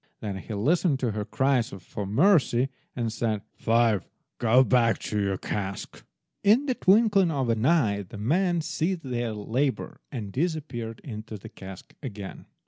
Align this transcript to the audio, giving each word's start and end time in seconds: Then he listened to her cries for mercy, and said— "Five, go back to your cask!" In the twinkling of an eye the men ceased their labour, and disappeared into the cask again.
Then 0.19 0.37
he 0.37 0.55
listened 0.55 0.99
to 1.01 1.11
her 1.11 1.23
cries 1.25 1.69
for 1.69 2.07
mercy, 2.07 2.69
and 2.95 3.13
said— 3.13 3.43
"Five, 3.53 4.03
go 4.39 4.63
back 4.63 4.97
to 4.97 5.21
your 5.21 5.37
cask!" 5.37 6.03
In 6.43 6.65
the 6.65 6.73
twinkling 6.73 7.29
of 7.29 7.49
an 7.49 7.63
eye 7.67 8.01
the 8.01 8.17
men 8.17 8.61
ceased 8.61 9.03
their 9.03 9.31
labour, 9.33 10.01
and 10.11 10.31
disappeared 10.31 11.01
into 11.03 11.37
the 11.37 11.49
cask 11.49 11.93
again. 12.01 12.47